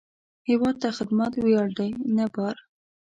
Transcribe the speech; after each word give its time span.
هیواد 0.49 0.75
ته 0.81 0.87
خدمت 0.97 1.31
ویاړ 1.37 1.67
دی، 1.77 1.89
نه 2.15 2.25
بار 2.33 2.55